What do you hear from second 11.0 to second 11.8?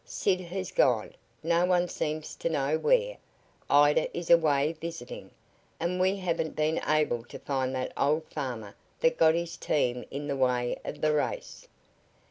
the race.